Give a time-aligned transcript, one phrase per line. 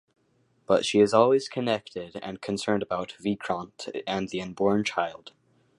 [0.65, 5.33] But she is always connected and concerned about Vikrant and the unborn child.